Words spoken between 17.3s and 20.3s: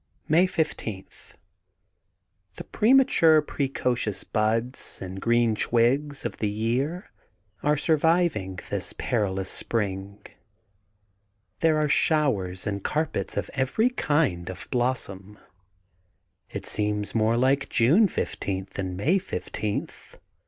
like June fifteenth than May fifteenth.